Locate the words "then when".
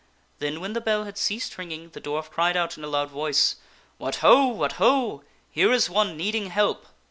0.39-0.73